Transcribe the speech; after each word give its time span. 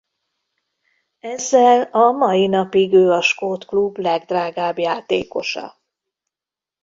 Ezzel 1.19 1.81
a 1.81 2.11
mai 2.11 2.47
napig 2.47 2.93
ő 2.93 3.11
a 3.11 3.21
skót 3.21 3.65
klub 3.65 3.97
legdrágább 3.97 4.79
játékosa. 4.79 5.81